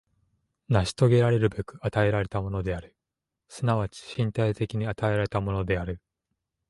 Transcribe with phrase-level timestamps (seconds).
[0.67, 2.97] 成し遂げらるべく与えられたものである、
[3.49, 6.01] 即ち身体的に与えられたものである。